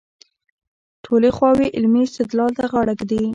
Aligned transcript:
ټولې 1.05 1.29
خواوې 1.35 1.67
علمي 1.77 2.01
استدلال 2.05 2.51
ته 2.59 2.65
غاړه 2.71 2.93
کېږدي. 2.99 3.21